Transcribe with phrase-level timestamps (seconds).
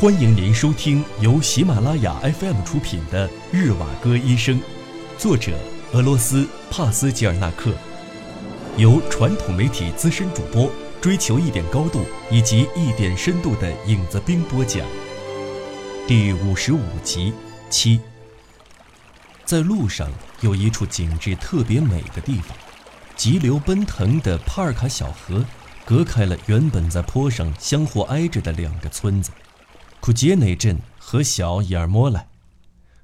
[0.00, 4.56] 欢迎您收听由喜马拉雅 FM 出品的《日瓦戈医生》，
[5.18, 5.58] 作者
[5.90, 7.72] 俄罗斯帕斯吉尔纳克，
[8.76, 10.70] 由传统媒体资深主播
[11.00, 14.86] 追求一点高度以及一点深度的影子兵播讲。
[16.06, 17.34] 第五十五集
[17.68, 18.00] 七。
[19.44, 20.08] 在路上
[20.42, 22.56] 有一处景致特别美的地方，
[23.16, 25.44] 急流奔腾的帕尔卡小河，
[25.84, 29.32] 隔开了原本在坡上相互挨着的两个村子。
[30.00, 32.28] 库杰内镇和小伊尔莫莱，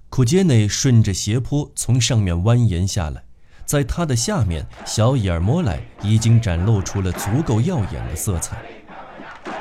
[0.09, 3.25] 库杰内顺着斜坡从上面蜿蜒下来，
[3.67, 8.63] 在它的下面，小伊尔莫莱已经展露出了足够耀眼的色彩。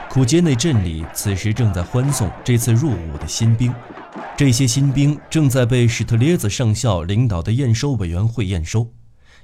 [0.09, 3.73] 库杰内镇里此时正在欢送这次入伍的新兵，
[4.37, 8.93] 这些新兵正在被史特列兹上校领导的验收委员会验收，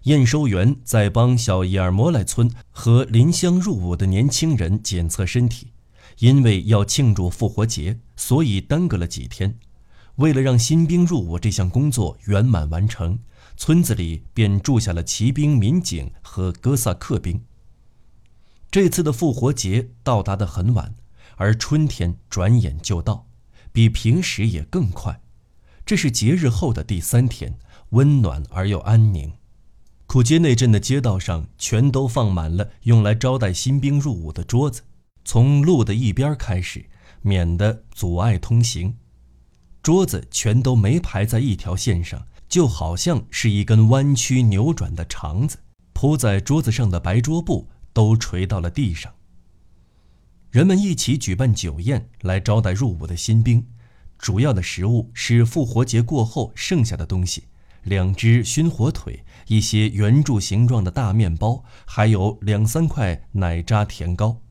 [0.04, 5.74] 验收员在帮小伊尔莫莱村和邻乡入伍的年轻人检测身体。
[6.20, 9.58] 因为要庆祝复活节，所以耽搁了几天。
[10.16, 13.20] 为了让新兵入伍这项工作圆满完成，
[13.56, 17.42] 村子里便住下了骑兵、民警和哥萨克兵。
[18.70, 20.94] 这次的复活节到达得很晚，
[21.38, 23.28] 而春天转眼就到，
[23.72, 25.22] 比平时也更快。
[25.86, 27.58] 这是节日后的第三天，
[27.92, 29.32] 温暖而又安宁。
[30.06, 34.82] 库街内镇的街道上全都放满了用来招待新兵入伍的桌子。
[35.32, 36.84] 从路的一边开始，
[37.22, 38.96] 免得阻碍通行。
[39.84, 45.60] 桌子全都没排在一条线上，就好像是一根弯曲扭转的肠子。
[45.94, 49.14] 铺在桌子上的白桌布都垂到了地上。
[50.50, 53.64] 人们一起举办酒宴来招待入伍的新兵，
[54.18, 57.44] 主要的食物是复活节过后剩下的东西：
[57.84, 64.42] 两只熏火腿，一些圆柱形状的大面包，还有两三块奶渣甜糕。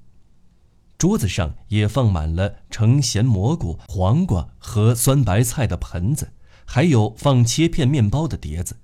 [0.99, 6.33] 桌子上也放满了盛咸蘑菇、黄瓜和酸白菜的盆子，
[6.65, 8.79] 还有放切片面包的碟子。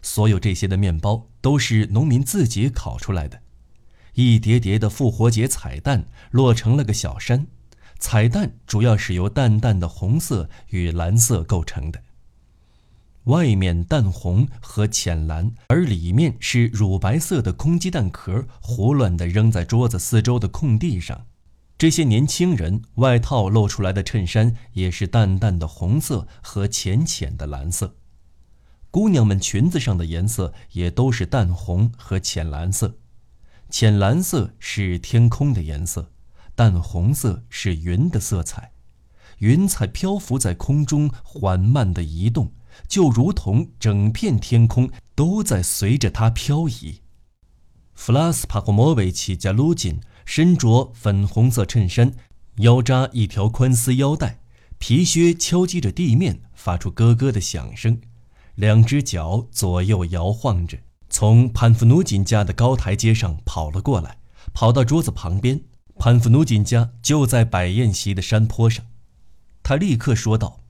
[0.00, 3.42] 所有这些的面包都是农民自己烤出来的。
[4.14, 7.46] 一叠叠的复活节彩蛋摞成了个小山，
[7.98, 12.02] 彩蛋主要是由淡淡的红色与蓝色构成的，
[13.24, 21.26] 外面淡红和浅蓝，而里面是乳白色的空鸡蛋壳，胡乱地扔在桌子四周的空地上。
[21.78, 27.94] 这些年轻人外套露出来的衬衫也是淡淡的红色和浅浅的蓝色，
[28.90, 32.98] 姑娘们裙子上的颜色也都是淡红和浅蓝色，
[33.70, 36.10] 浅蓝色是天空的颜色，
[36.56, 38.72] 淡红色是云的色彩，
[39.38, 42.50] 云彩漂浮在空中缓慢地移动，
[42.88, 47.02] 就如同整片天空都在随着它漂移。
[47.94, 50.00] 弗拉斯帕霍莫维奇加卢金。
[50.28, 52.12] 身着粉红色衬衫，
[52.56, 54.40] 腰扎一条宽丝腰带，
[54.76, 57.98] 皮靴敲击着地面，发出咯咯的响声。
[58.54, 60.76] 两只脚左右摇晃着，
[61.08, 64.18] 从潘夫努锦家的高台阶上跑了过来，
[64.52, 65.62] 跑到桌子旁边。
[65.98, 68.84] 潘夫努锦家就在摆宴席的山坡上。
[69.62, 70.60] 他立刻说道：“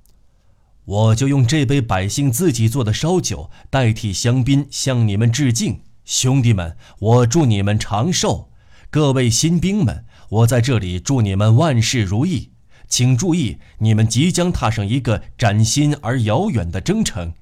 [0.86, 6.76] 我就用这杯百姓自己做的烧酒代替香槟，向你们致敬，兄弟们！
[7.00, 8.44] 我祝你们长寿。”
[8.90, 12.52] 各位新兵们，我在这里祝你们万事如意。
[12.88, 17.34] 请注意，你们即将踏上一个崭新而遥远的征程，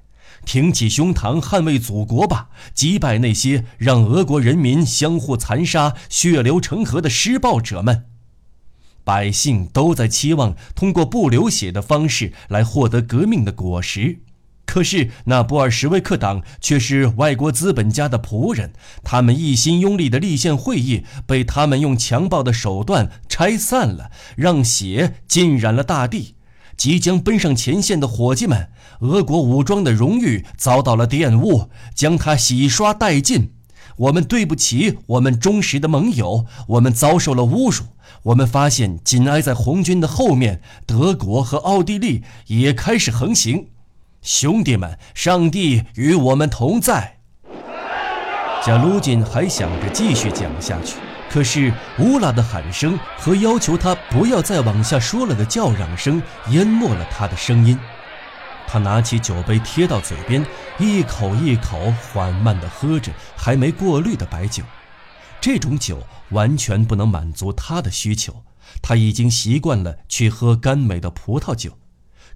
[0.45, 2.49] 挺起胸膛捍卫祖国吧！
[2.73, 8.03] 击败那些让俄国人民相互残杀、血流成河的施暴者们。
[9.05, 14.19] 百姓都在期望通过不流血的方式来获得革命的果实。
[14.77, 18.73] 可是，那布尔什维克党却是外国资本家的仆人。
[19.03, 26.35] 他们一心拥立的立宪会议被他们用强暴的手段拆散了，让血浸染了大地。
[26.77, 33.53] 即将奔上前线的伙计们，俄国武装的荣誉遭到了玷污，将它洗刷殆尽。
[33.95, 37.85] 我们对不起我们忠实的盟友，我们遭受了侮辱。
[38.21, 43.69] 我们发现，紧挨在红军的后面，德国和奥地利也开始横行。
[44.27, 47.19] 兄弟们，上帝与我们同在。
[48.61, 50.97] 贾卢金还想着继续讲下去，
[51.29, 57.79] 可是乌拉的喊声和要求他不要再往下说了的叫嚷声淹没了他的声音。
[58.67, 60.45] 他拿起酒杯贴到嘴边，
[60.77, 64.61] 一口一口缓慢地喝着还没过滤的白酒。
[65.39, 68.43] 这种酒完全不能满足他的需求，
[68.81, 71.77] 他已经习惯了去喝甘美的葡萄酒。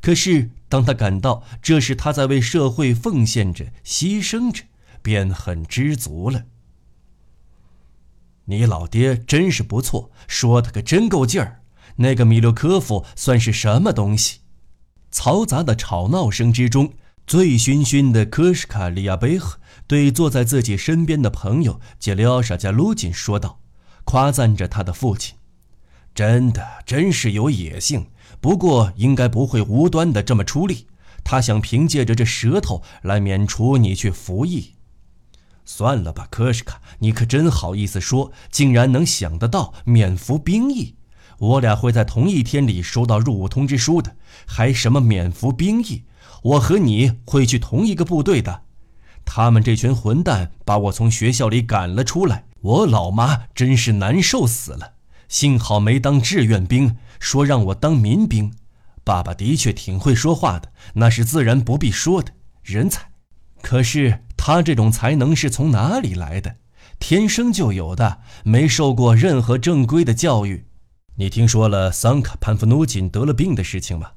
[0.01, 4.63] 可是，当他感到这是他在为社会奉献着、牺牲着，
[5.01, 6.45] 便很知足了。
[8.45, 11.59] 你老爹真是不错，说的可真够劲儿。
[11.97, 14.39] 那个米留科夫算是什么东西？
[15.11, 16.93] 嘈杂的吵闹声之中，
[17.27, 23.59] 醉醺醺的科什卡利亚贝赫对坐在自己身边的朋友杰里奥沙加卢金说道，
[24.05, 25.35] 夸赞着他的父亲
[26.15, 28.07] ：“真的，真是有野性。
[28.41, 30.87] 不过，应该不会无端的这么出力。
[31.23, 34.73] 他想凭借着这舌头来免除你去服役。
[35.63, 40.95] 算了吧，科什卡，你可真好意思说，竟然能想得到免服兵役。”
[41.37, 44.15] 我俩会在同一天里收到入伍通知书的，
[44.45, 46.03] 还什么免服兵役？
[46.43, 48.63] 我和你会去同一个部队的。
[49.23, 54.93] 他们这群混蛋把我从学校里赶了出来，我老妈真是难受死了。
[55.31, 58.53] 幸好没当志愿兵，说让我当民兵。
[59.05, 63.09] 爸爸的确挺会说话的，那是自然不必说的人才。
[63.61, 66.57] 可是他这种才能是从哪里来的？
[66.99, 70.65] 天生就有的，没受过任何正规的教育。
[71.15, 74.11] 你听说了桑卡潘夫努金得了病的事情吗？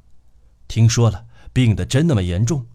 [0.67, 2.67] 听说了，病得真那么严重？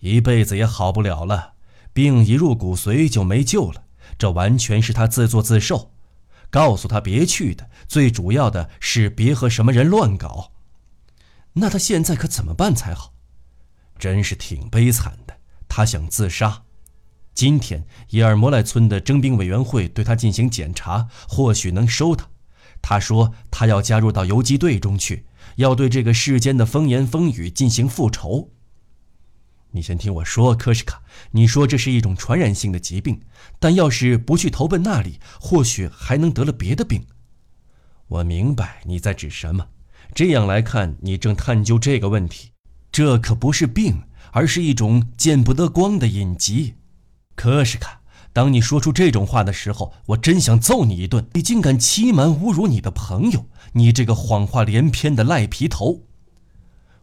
[0.00, 1.52] 一辈子也好不了了，
[1.92, 3.84] 病一入骨髓就没救了。
[4.18, 5.92] 这完全是他自作自受。
[6.50, 10.52] 告诉他别去的，最主要的是别和什么人乱搞。
[11.54, 13.14] 那他现在可怎么办才好？
[13.98, 15.38] 真是挺悲惨的。
[15.68, 16.62] 他想自杀。
[17.34, 22.26] 今天伊尔摩赖村的征兵委员会对他进行检查，或许能收他。
[22.80, 28.50] 他说：“他要加入到游击队中去，要对这个世间的风言风语进行复仇。”
[29.70, 33.20] 你先听我说，科什卡，你说这是一种传染性的疾病，
[33.58, 37.04] 但要是不去投奔那里，或许还能得了别的病。
[38.06, 39.68] 我明白你在指什么。
[40.14, 42.52] 这样来看，你正探究这个问题。
[42.90, 46.74] 这可不是病，而是一种见不得光的隐疾，
[47.34, 48.00] 科什卡。
[48.32, 51.28] 当你说出这种话的时候，我真想揍你一顿！
[51.34, 56.04] 你竟敢欺瞒侮辱你的朋友，你这个谎话连篇的赖皮头！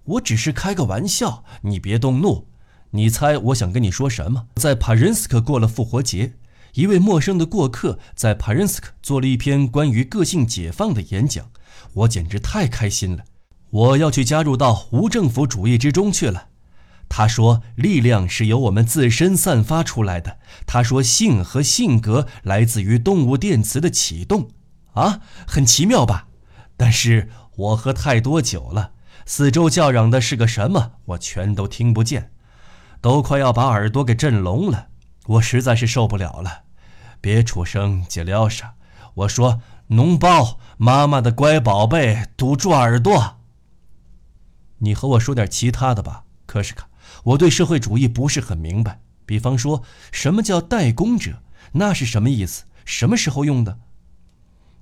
[0.06, 2.48] 我只是开个玩笑，你别动怒。
[2.96, 4.48] 你猜我想跟你说什么？
[4.56, 6.36] 在帕仁斯克过了复活节，
[6.76, 11.52] 一位陌生的过客在帕仁斯克做了一篇关于个性解放的演讲，
[11.94, 13.26] 我简直太开心了！
[13.70, 16.48] 我要去加入到无政府主义之中去了。
[17.10, 24.50] 他说：“力量是由我们自身散发出来的。”他说：“性和性格来自于动物电磁的启动。”
[24.96, 26.30] 啊，很奇妙吧？
[26.78, 28.94] 但是我喝太多酒了，
[29.26, 32.32] 四周叫嚷的是个什么，我全都听不见，
[33.06, 34.88] 都快要把耳朵给震聋了。
[35.28, 36.64] 我实在是受不了了。
[37.22, 38.74] 别出声，杰廖莎。
[39.14, 43.38] 我说：“脓包，妈妈的乖宝贝，堵住耳朵。”
[44.82, 46.90] 你和我说点其他的吧，科什卡。
[47.26, 51.44] 我对社会主义不是很明白，比方说什么叫代工者，
[51.74, 52.64] 那是什么意思？
[52.86, 53.78] 什么时候用的？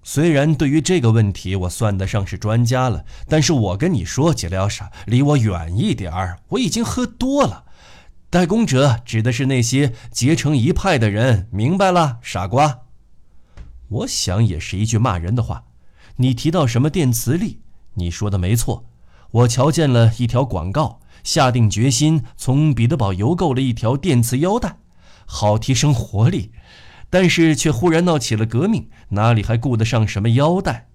[0.02, 7.63] 虽然对于这个问题我算得上是专家了，但是我跟你说，杰廖莎，离我远一点儿，我已经喝多了。
[8.34, 12.80] 代工者指的是那些结成一派的人，明白了，傻瓜。
[13.90, 15.66] 我想也是一句骂人的话。
[16.16, 17.60] 你提到什么电磁力？
[17.94, 18.86] 你说的没错，
[19.30, 21.00] 我瞧见了一条广告。
[21.24, 24.78] 下定决心从彼得堡邮购了一条电磁腰带，
[25.28, 26.52] 好提升活力，
[27.12, 30.88] 但是却忽然闹起了革命，哪里还顾得上什么腰带？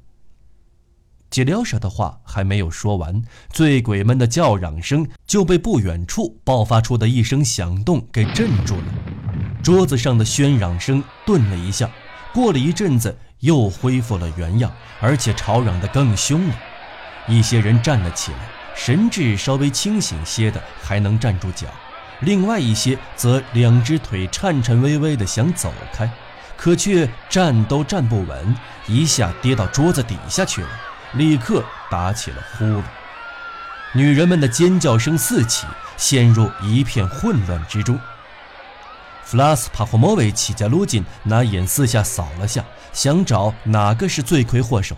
[1.31, 8.85] 杰廖莎的话还没有说完，醉鬼们的叫嚷声就被不远处爆发出的一声响动给镇住了。
[9.63, 11.91] 桌子上的喧嚷声顿了一下，
[12.33, 16.55] 过了一阵子又恢复了原样，而且吵嚷得更凶了。
[17.27, 18.39] 一些人站了起来。
[18.75, 21.67] 神志稍微清醒些的还能站住脚，
[22.21, 26.09] 另外一些则两只腿颤颤巍巍的想走开，
[26.57, 28.55] 可却站都站不稳，
[28.87, 30.69] 一下跌到桌子底下去了，
[31.15, 32.83] 立刻打起了呼噜。
[33.95, 37.99] 女人们的尖叫声四起，陷入一片混乱之中。
[39.25, 44.97] 弗拉斯帕霍莫维奇加卢金拿眼四下扫了下，想找哪个是罪魁祸首。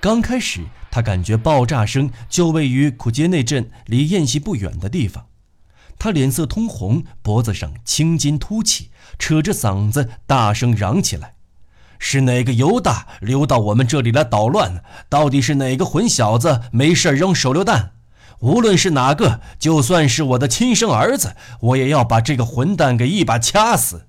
[0.00, 5.26] 刚开始，他感觉爆炸声就位于库杰内镇离宴席不远的地方。
[5.98, 11.34] 他脸色通红，脖子上青筋突起，扯着嗓子大声嚷起来
[12.04, 14.82] ：“是哪个犹大溜到我们这里来捣乱？
[15.08, 17.92] 到底是哪个混小子没事扔手榴弹？
[18.40, 24.06] 无论是哪个，就算是我的亲生儿子，我也要把这个混蛋给一把掐死！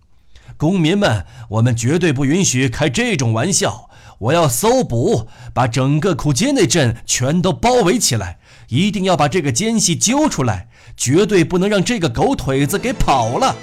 [0.58, 13.56] 公民们，我们绝对不允许开这种玩笑。”我要搜捕，把整个库杰内镇全都包围起来，一定要把这个奸细揪出来，绝对不能让这个狗腿子给跑了。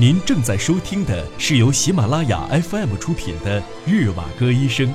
[0.00, 4.86] 您正在收听的是由喜马拉雅 FM 出品的《日瓦戈医生》。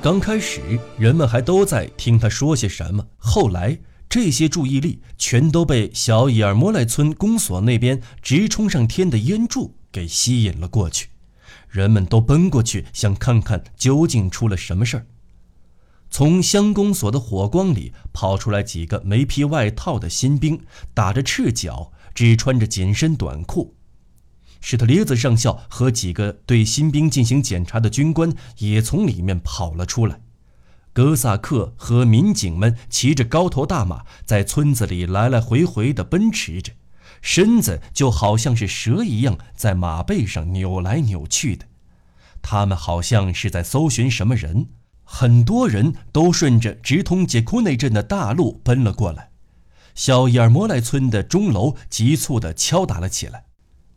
[0.00, 0.62] 刚开始，
[0.96, 3.78] 人们还都在听他说些什么，后来。
[4.08, 11.08] 这些注意力全都被小伊尔莫莱村公所那边直冲上天的烟柱给吸引了过去，
[11.68, 15.06] 人们都奔过去想看看究竟出了什么事儿。
[16.10, 20.60] 从乡公所的火光里跑出来几个没披外套的新兵，
[20.94, 23.74] 打着赤脚，只穿着紧身短裤。
[24.60, 30.20] 史特列子上校和几个对新兵进行检查的军官也从里面跑了出来。
[30.92, 36.72] 哥萨克和民警们骑着高头大马，在村子里来来回回地奔驰着，
[37.22, 41.66] 身子就好像是蛇一样在马背上扭来扭去的。
[42.42, 44.70] 他们好像是在搜寻什么人。
[45.10, 49.30] 很多人都顺着直通杰库内镇的大路奔了过来。
[49.94, 53.46] 小伊尔摩莱村的钟楼急促地敲打了起来，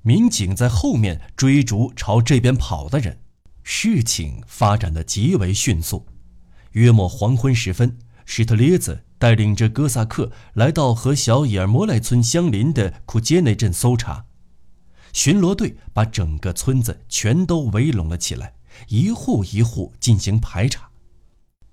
[0.04, 3.20] 民警在后面追逐朝这边跑的人。
[3.62, 6.08] 事情发展得极为迅速。
[6.72, 14.26] 约莫黄昏时分，史特列子带领着哥萨克来到和小伊尔摩莱村相邻的库杰内镇搜查。
[15.12, 18.54] 巡逻队把整个村子全都围拢了起来，
[18.88, 20.90] 一户一户进行排查。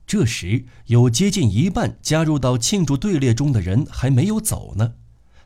[0.09, 4.95] 这时，有接近一半加入到庆祝队列中的人还没有走呢。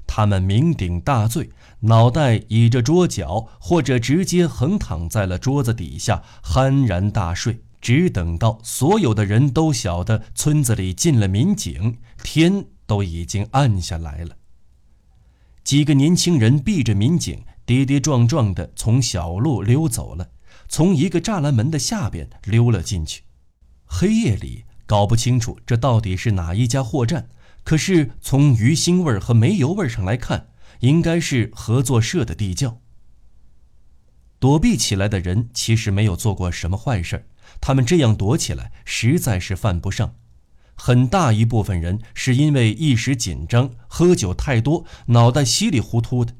[0.06, 1.50] 他们酩酊大醉，
[1.80, 7.64] 脑袋倚着桌角，或者直接横躺在了桌子底下，酣然大睡。
[7.80, 14.36] 只等到所有的人都晓得村子里进了民警，天都已经暗下来了。
[15.64, 20.28] 几个年轻人避着民警，跌跌撞撞地从小路溜走了，
[20.68, 23.22] 从一个栅栏门的下边溜了进去。
[23.94, 27.28] 黑夜里搞不清楚这到底是哪一家货站，
[27.62, 30.48] 可是从鱼腥味和煤油味上来看，
[30.80, 32.80] 应该是合作社的地窖。
[34.40, 37.26] 躲避起来的人其实没有做过什么坏事儿。
[37.60, 40.14] 他们这样躲起来，实在是犯不上。
[40.74, 46.32] 很大一部分人是因为一时紧张，喝酒太多，脑袋稀里糊涂的；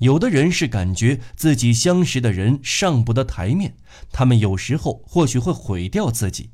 [0.00, 3.76] 有的人是感觉自己相识的人上不得台面，
[4.10, 6.50] 他们有时候或许会毁掉自己。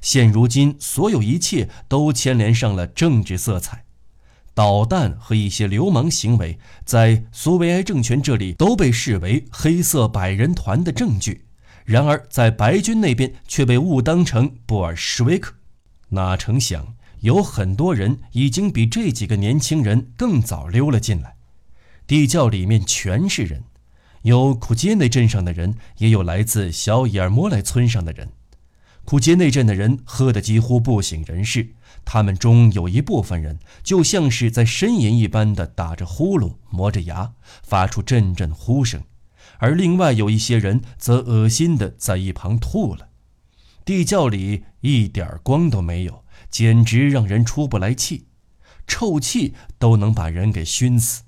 [0.00, 3.84] 现如今，所有一切都牵连上了政治色彩，
[4.54, 11.44] 导弹和一些流氓行为，在苏维埃政权这里都被视为黑色百人团的证据。
[11.84, 15.54] 然而，在白军那边却被误当成布尔什维克。
[16.10, 21.36] 哪成想，有很多人已经比这几个年轻人更早溜了进来。
[22.06, 23.64] 地窖里面全是人，
[24.22, 28.28] 有库杰内镇上的人，也有来自小伊尔莫莱村上的人。
[29.08, 31.70] 库杰内镇的人喝得几乎不省人事，
[32.04, 39.02] 他们中有一部分人就像是在呻吟一般的打着呼噜，磨着牙，发出阵阵呼声。
[39.56, 43.08] 而另外有一些人则恶心的在一旁吐了，
[43.82, 48.26] 地窖里一点光都没有，简直让人出不来气，
[48.86, 51.22] 臭气都能把人给熏死。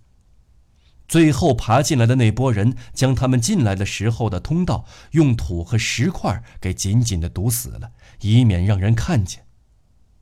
[1.10, 7.90] 最后爬进来的那波人，将他们进来的时候的通道用土和石块给紧紧的堵死了，
[8.20, 9.44] 以免让人看见。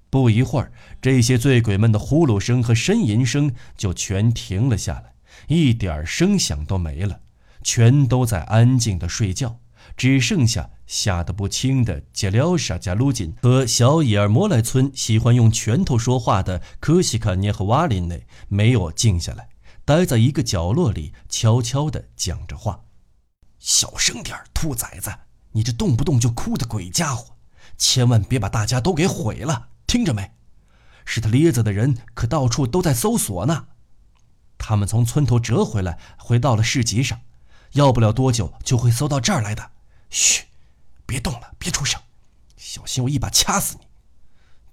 [0.08, 5.12] 不一会儿，这些醉鬼们的呼噜声和呻吟声就全停了下来，
[5.48, 7.20] 一点声响都没了。
[7.62, 9.60] 全都在安静的睡觉，
[9.94, 19.48] 只剩下吓得不轻的杰廖沙加卢金和小伊尔摩莱村喜欢用拳头说话的科西卡涅和瓦林内没有静下来，
[19.88, 22.84] 待在一个角落里悄悄地讲着话。
[23.58, 25.10] 小声点兔崽子！
[25.52, 27.38] 你这动不动就哭的鬼家伙，
[27.78, 30.30] 千万别把大家都给毁了，听着没？
[31.06, 33.68] 史特列子的人可到处都在搜索呢，
[34.58, 37.22] 他们从村头折回来，回到了市集上。
[37.72, 39.70] 要不了多久就会搜到这儿来的。
[40.10, 40.44] 嘘，
[41.06, 41.98] 别动了，别出声，
[42.58, 43.86] 小心我一把掐死你！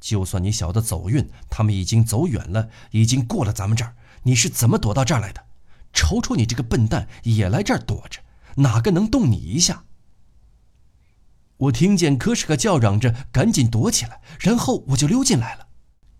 [0.01, 3.95] 就算你小子走运，他们已经走远了，已经过了咱们这儿。
[4.25, 5.45] 你是怎么躲到这儿来的？
[5.93, 8.19] 瞅瞅你这个笨蛋，也来这儿躲着，
[8.55, 9.83] 哪个能动你一下？
[11.57, 15.67] 我听见科什卡叫嚷着，赶紧躲起来，然后我就溜进来了。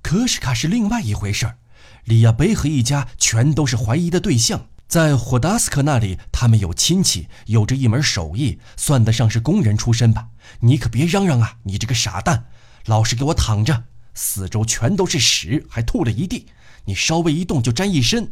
[0.01, 1.57] 科什卡是另外一回事儿，
[2.05, 4.67] 里亚贝和一家全都是怀疑的对象。
[4.87, 10.29] 在霍达斯克那里，他们有亲戚，有着一门手艺，算得上是工人出身吧？
[10.59, 11.57] 你可别嚷嚷啊！
[11.63, 12.45] 你这个傻蛋，
[12.85, 13.83] 老实给我躺着！
[14.15, 16.47] 四周全都是屎，还吐了一地，
[16.85, 18.31] 你稍微一动就沾一身，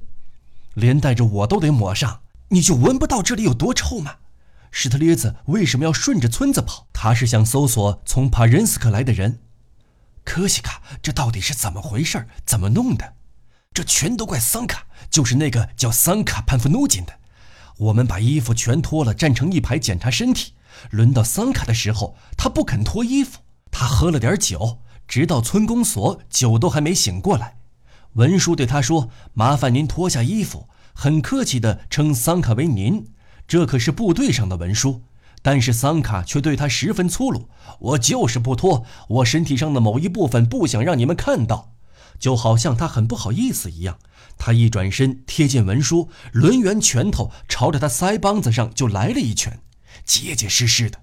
[0.73, 2.21] 连带着我都得抹上。
[2.49, 4.15] 你就闻不到这里有多臭吗？
[4.71, 6.87] 史特列子为什么要顺着村子跑？
[6.91, 9.39] 他是想搜索从帕仁斯克来的人。
[10.23, 12.27] 科西卡，这到底是怎么回事？
[12.45, 13.15] 怎么弄的？
[13.73, 17.19] 这全都怪桑卡，就是那个叫桑卡潘夫努金的。
[17.77, 20.53] 我们把衣服全脱了，站成一排检查身体。
[20.91, 23.39] 轮到桑卡的时候，他不肯脱衣服。
[23.71, 24.79] 他喝了点酒，
[25.13, 27.57] 直到村公所，酒都还没醒过来。
[28.13, 33.05] 文书对他说：“麻烦您脱下衣服。”很客气地称桑卡为“您”，
[33.47, 35.03] 这可是部队上的文书。
[35.43, 41.75] 但是桑卡却对他十分粗鲁：“我就是不脱，我身体上的某一部分不想让你们看到。”
[42.17, 43.99] 就好像他很不好意思一样。
[44.39, 49.59] 他一转身贴近文书，抡圆拳头朝着他腮帮子上就来了一拳，
[50.03, 51.02] 结结实实的。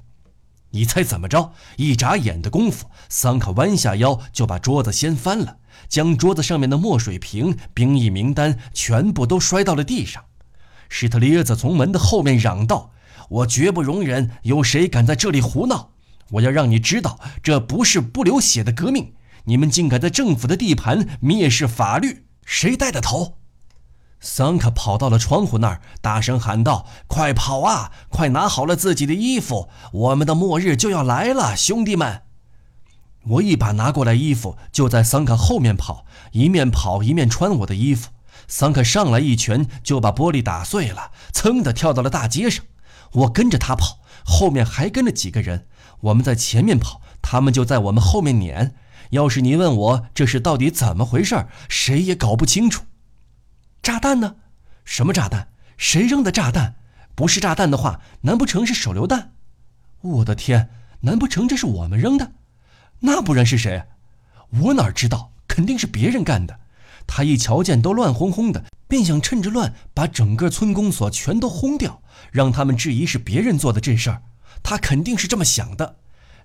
[0.73, 1.53] 你猜怎么着？
[1.77, 5.57] 一眨眼的功夫，桑卡弯下腰就把桌子掀翻了，
[5.89, 10.25] 将桌子上面的墨水瓶、兵役名单全部都摔到了地上。
[10.89, 12.93] 史特列子从门的后面嚷道
[13.29, 15.91] ：“我绝不容忍有谁敢在这里胡闹！
[16.31, 19.15] 我要让你知道，这不是不流血的革命！
[19.45, 22.27] 你们竟敢在政府的地盘蔑视法律！
[22.45, 23.39] 谁带的头？”
[24.21, 27.91] 桑卡跑到了窗户那儿，大声喊道：“快跑啊！
[28.11, 32.23] 快拿好了自己的衣服，我们的末日就要来了，兄弟们！”
[33.29, 38.11] 我一把拿过来衣服，就在桑卡后面跑，一面跑一面穿我的衣服。
[38.47, 42.65] 桑卡上来一拳就把玻璃打碎了，噌的跳到了大街上。
[43.12, 45.67] 我跟着他跑，后面还跟着几个人。
[46.00, 48.75] 我们在前面跑，他们就在我们后面撵。
[49.11, 52.85] 要是你问我这是到底怎么回事，谁也搞不清楚。
[53.82, 54.37] 炸弹呢？
[54.84, 55.49] 什么炸弹？
[55.76, 56.76] 谁扔的炸弹？
[57.14, 59.32] 不是炸弹的话，难不成是手榴弹？
[60.00, 60.68] 我的天，
[61.00, 62.32] 难不成这是我们扔的？
[63.00, 63.84] 那不然是谁？
[64.62, 65.32] 我哪知道？
[65.49, 66.60] 肯定是别人干的。
[67.06, 74.22] 他一瞧见都乱哄哄的，便想趁着乱把整个村公所全都轰掉，让他们质疑是别人做的这事儿。
[74.62, 75.96] 他肯定是这么想的。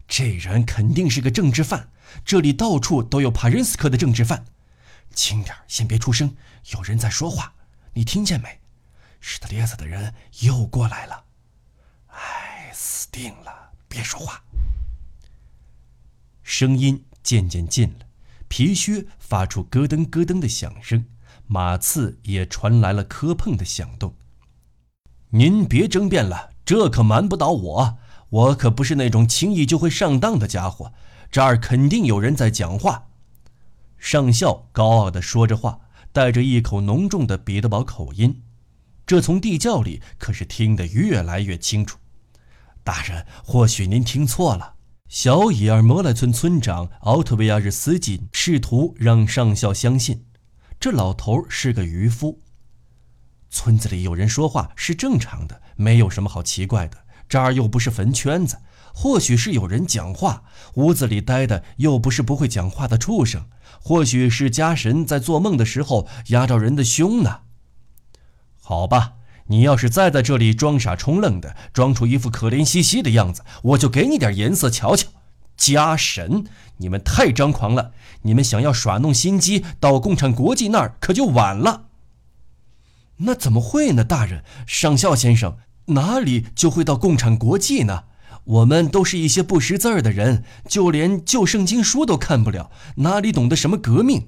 [0.07, 1.89] 这人肯定是个政治犯，
[2.23, 4.45] 这里到处都有帕仁斯克的政治犯。
[5.13, 6.35] 轻点，先别出声。
[6.71, 7.53] 有人在说话，
[7.93, 8.59] 你听见没？
[9.19, 11.25] 史特列子的人又过来了。
[12.07, 13.71] 哎，死定了！
[13.87, 14.43] 别说话。
[16.43, 18.05] 声音渐渐近了，
[18.47, 21.05] 皮靴发出咯噔咯噔的响声，
[21.47, 24.15] 马刺也传来了磕碰的响动。
[25.29, 27.97] 您别争辩了，这可瞒不倒我。
[28.29, 30.93] 我可不是那种轻易就会上当的家伙。
[31.31, 33.07] 这儿肯定有人在讲话。
[33.97, 35.81] 上校高傲地说着话。
[36.11, 38.41] 带着一口浓重的彼得堡口音，
[39.05, 41.97] 这从地窖里可是听得越来越清楚。
[42.85, 44.75] 大人，或许您听错了。
[45.09, 50.23] 小伊尔摩莱村村长奥特维亚日斯基试图让上校相信，
[50.79, 52.41] 这老头是个渔夫。
[53.49, 56.99] 村子里有人说话是正常的，没有什么好奇怪的。
[57.27, 58.59] 这儿又不是坟圈子。
[58.97, 60.43] 或许是有人讲话，
[60.75, 63.45] 屋子里待的又不是不会讲话的畜生。
[63.81, 67.41] 或许是家神在做梦的时候压着人的胸呢。
[68.61, 69.15] 好吧，
[69.47, 75.09] 你要是再在这里装傻充愣的，装出一副可怜兮兮的样子，我就给你点颜色瞧瞧。
[75.57, 76.45] 家神，
[76.77, 77.91] 你们太张狂了！
[78.21, 81.87] 你们想要耍弄心机，到共产国际那儿可就晚了。
[83.17, 84.43] 那怎么会呢，大人？
[84.65, 88.05] 上校先生，哪里就会到共产国际呢？
[88.45, 94.27] 我们都是一些不识字儿的人，就连旧圣经书都看不了，哪里懂得什么革命？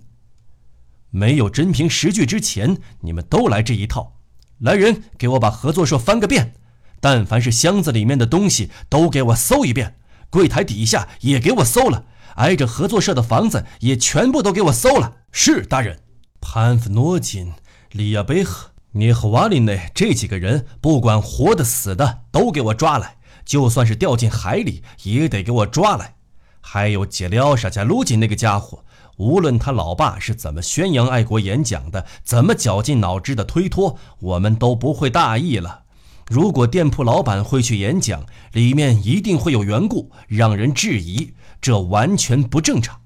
[1.09, 4.17] 没有真凭实据之前，你们都来这一套。
[4.59, 6.55] 来人，给我把合作社翻个遍，
[6.99, 9.95] 但凡是箱子里面的东西，都给我搜一遍。
[10.29, 15.17] 柜台底下也给我搜了，挨着合作社的房子也全部都给我搜了。
[15.31, 15.99] 是大人。
[16.41, 17.53] 潘夫诺金、
[17.91, 23.16] 利亚贝赫、涅赫瓦林内这几个人，不管活的死的，都给我抓来。
[23.47, 26.15] 就算是掉进海里，也得给我抓来。
[26.59, 28.83] 还有杰里奥沙加卢金那个家伙，
[29.15, 35.83] 无论他老爸是怎么宣扬爱国演讲的，怎么绞尽脑汁的推脱，我们都不会大意了。
[36.29, 41.31] 如果店铺老板会去演讲，里面一定会有缘故，让人质疑，
[41.61, 42.99] 这完全不正常。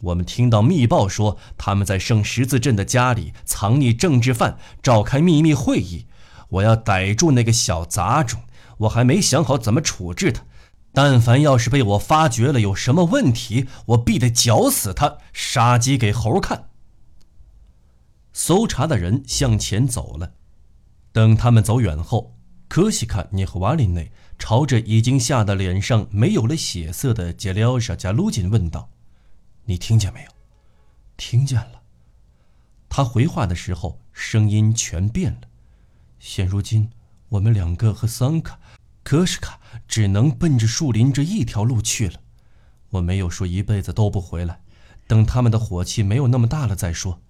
[0.00, 6.06] 我们听到密报说，他们在圣十字镇的家里藏匿政治犯，召开秘密会议。
[6.48, 8.40] 我要逮住那个小杂种。
[8.78, 10.44] 我还没想好怎么处置他，
[10.92, 16.70] 但凡要是被我发觉了有什么问题，我必得绞死他，杀鸡给猴看。
[18.32, 20.34] 搜查的人向前走了，
[21.12, 22.36] 等他们走远后，
[22.68, 28.90] 科西卡涅和瓦林内朝着已经吓得脸上没有了血色的杰里奥莎加卢金问道
[29.66, 30.30] ：“你听见没有
[31.16, 31.82] ？”“听见了。”
[32.90, 35.42] 他回话的时候声音全变了。
[36.18, 36.90] 现如今。
[37.30, 38.58] 我们两个和桑卡、
[39.02, 42.20] 科什卡只能奔着树林这一条路去了。
[42.90, 44.60] 我没有说一辈子都不回来，
[45.06, 47.20] 等他们的火气没有那么大了再说。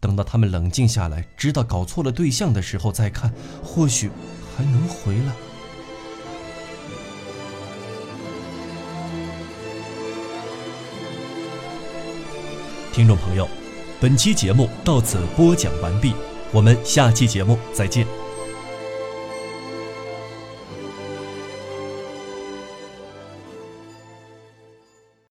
[0.00, 4.10] 等到他们冷静下来，知道搞错了对象的时候再看，或许
[4.54, 5.32] 还能回来。
[12.92, 13.48] 听众朋友，
[14.00, 16.14] 本期节目到此播讲完毕，
[16.52, 18.23] 我们下期节目再见。